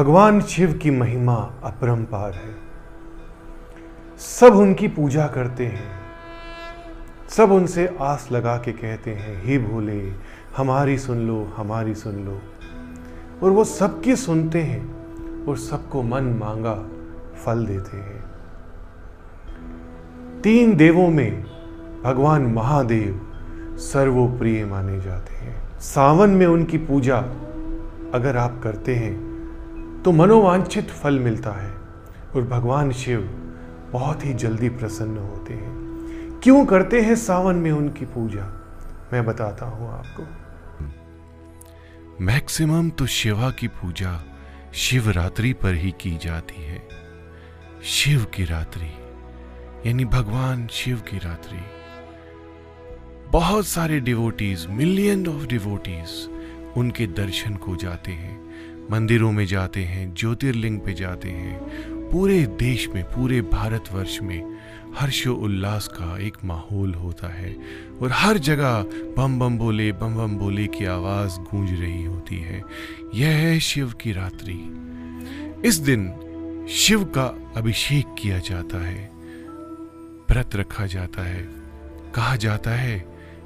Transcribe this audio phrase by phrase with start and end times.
[0.00, 2.56] भगवान शिव की महिमा अपरंपार है।
[4.18, 6.00] सब उनकी पूजा करते हैं।
[7.28, 10.12] सब उनसे आस लगा के कहते हैं, हे भोले,
[10.56, 12.38] हमारी सुन लो, हमारी सुन लो।
[13.42, 14.94] और वो सबकी सुनते हैं
[15.46, 16.88] और सबको मन मांगा
[17.44, 18.24] फल देते हैं।
[20.42, 21.44] तीन देवों में
[22.04, 23.32] भगवान महादेव
[23.78, 27.18] सर्वोप्रिय माने जाते हैं। सावन में उनकी पूजा
[28.14, 29.29] अगर आप करते हैं
[30.04, 31.70] तो मनोवांछित फल मिलता है
[32.34, 33.20] और भगवान शिव
[33.92, 38.44] बहुत ही जल्दी प्रसन्न होते हैं। क्यों करते हैं सावन में उनकी पूजा?
[39.12, 40.22] मैं बताता हूँ आपको।
[42.24, 44.12] मैक्सिमम तो शिवा की पूजा
[44.74, 46.82] शिवरात्रि पर ही की जाती है।
[47.84, 48.90] शिव की रात्रि,
[49.86, 51.60] यानी भगवान शिव की रात्रि।
[53.30, 56.10] बहुत सारे डिवोटीज मिलियन ऑफ़ डिवोटीज
[56.76, 58.38] उनके दर्शन को जाते हैं।
[58.90, 61.58] मंदिरों में जाते हैं, ज्योतिर्लिंग पे जाते हैं।
[62.10, 64.58] पूरे देश में, पूरे भारतवर्ष में
[64.96, 67.56] हर्षो उल्लास का एक माहौल होता है
[68.02, 68.82] और हर जगह
[69.16, 72.62] बम बम बोले, बम बम बोले की आवाज़ गूंज रही होती है।
[73.14, 74.58] यह है शिव की रात्रि।
[75.68, 76.12] इस दिन
[76.70, 79.10] शिव का अभिषेक किया जाता है,
[80.30, 81.48] व्रत रखा जाता है।
[82.14, 82.98] कहा जाता है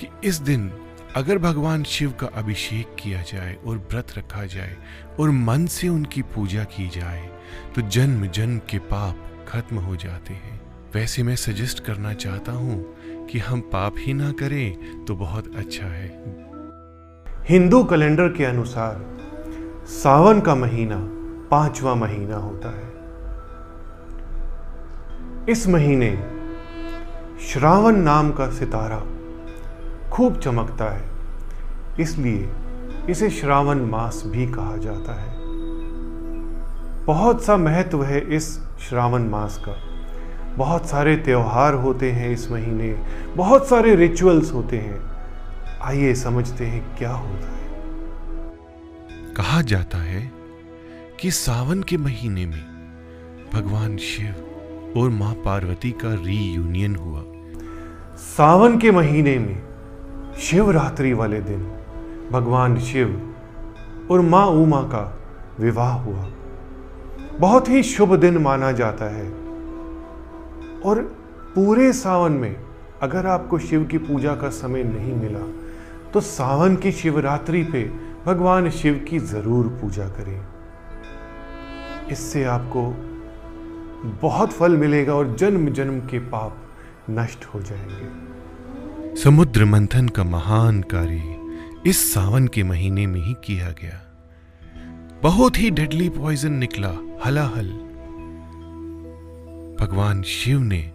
[0.00, 0.72] कि इस दिन
[1.16, 4.76] अगर भगवान शिव का अभिषेक किया जाए और व्रत रखा जाए
[5.20, 7.28] और मन से उनकी पूजा की जाए
[7.74, 9.16] तो जन्म जन्म के पाप
[9.48, 10.60] खत्म हो जाते हैं।
[10.94, 15.86] वैसे मैं सजेस्ट करना चाहता हूँ कि हम पाप ही ना करें तो बहुत अच्छा
[15.86, 16.08] है।
[17.48, 19.04] हिंदू कैलेंडर के अनुसार
[19.84, 20.96] सावन का महीना
[21.50, 22.88] पांचवा महीना होता है।
[25.52, 26.10] इस महीने
[27.46, 29.02] श्रावण नाम का सितारा
[30.12, 31.10] खूब चमकता है।
[32.00, 32.48] इसलिए
[33.10, 35.38] इसे श्रावण मास भी कहा जाता है।
[37.04, 39.72] बहुत सा महत्व है इस श्रावण मास का।
[40.56, 43.02] बहुत सारे त्यौहार होते हैं इस महीने।
[43.36, 45.00] बहुत सारे रिचुअल्स होते हैं।
[45.82, 47.68] आइए समझते हैं क्या होता है।
[49.34, 50.32] कहा जाता है
[51.20, 52.64] कि सावन के महीने में
[53.54, 54.44] भगवान शिव
[54.96, 57.22] और माँ पार्वती का रीयूनियन हुआ।
[58.16, 59.67] सावन के महीने में
[60.38, 61.62] शिवरात्रि वाले दिन
[62.32, 65.00] भगवान शिव और माँ उमा का
[65.60, 66.26] विवाह हुआ।
[67.40, 69.26] बहुत ही शुभ दिन माना जाता है।
[70.80, 71.00] और
[71.54, 72.56] पूरे सावन में
[73.02, 75.46] अगर आपको शिव की पूजा का समय नहीं मिला
[76.12, 77.82] तो सावन की शिवरात्रि पे
[78.26, 80.40] भगवान शिव की ज़रूर पूजा करें।
[82.10, 82.82] इससे आपको
[84.22, 86.56] बहुत फल मिलेगा और जन्म जन्म के पाप
[87.10, 88.06] नष्ट हो जाएँगे।
[89.24, 91.36] समुद्र मंथन का महान कार्य
[91.90, 94.16] इस सावन के महीने में ही किया गया।
[95.22, 96.92] बहुत ही डेडली पॉइजन निकला,
[97.24, 97.68] हलाहल।
[99.80, 100.92] भगवान शिव ने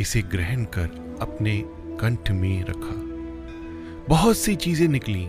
[0.00, 1.64] इसे ग्रहण कर अपने
[2.00, 2.96] कंठ में रखा।
[4.08, 5.28] बहुत सी चीज़ें निकली,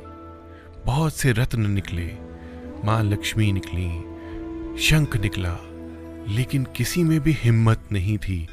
[0.86, 2.12] बहुत से रत्न निकले,
[2.86, 3.90] माँ लक्ष्मी निकली,
[4.82, 5.58] शंख निकला,
[6.28, 8.48] लेकिन किसी में भी हिम्मत नहीं थी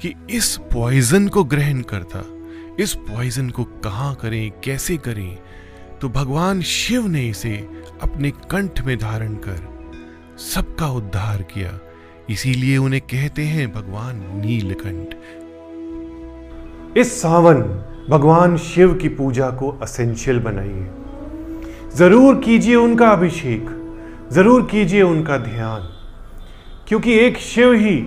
[0.00, 2.39] कि इस पॉइजन को ग्रहण करता।
[2.80, 5.38] इस पॉइजन को कहाँ करें, कैसे करें?
[6.00, 7.68] तो भगवान शिव ने इसे
[8.02, 9.58] अपने कंठ में धारण कर
[10.38, 11.78] सबका उद्धार किया।
[12.30, 15.14] इसीलिए उन्हें कहते हैं भगवान नीलकंठ।
[16.98, 17.60] इस सावन
[18.10, 20.86] भगवान शिव की पूजा को असेंशियल बनाइए।
[21.96, 23.66] ज़रूर कीजिए उनका अभिषेक,
[24.32, 25.80] ज़रूर कीजिए उनका ध्यान,
[26.88, 27.98] क्योंकि एक शिव ही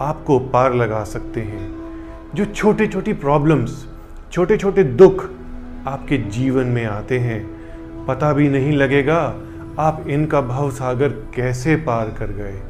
[0.00, 1.82] आपको पार लगा सकते हैं।
[2.34, 3.86] जो छोटे छोटी प्रॉब्लम्स
[4.32, 5.24] छोटे छोटे दुख
[5.86, 7.40] आपके जीवन में आते हैं।
[8.06, 9.34] पता भी नहीं लगेगा
[9.78, 12.62] आप इनका भव सागर कैसे पार कर गए।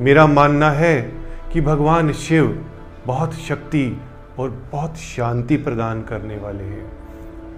[0.00, 1.12] मेरा मानना है
[1.52, 2.66] कि भगवान शिव
[3.06, 4.00] बहुत शक्ति
[4.38, 6.92] और बहुत शांति प्रदान करने वाले हैं।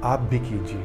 [0.04, 0.84] आप भी कीजिए।